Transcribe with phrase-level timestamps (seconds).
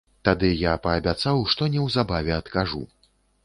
[0.27, 2.85] Тады я паабяцаў, што неўзабаве адкажу.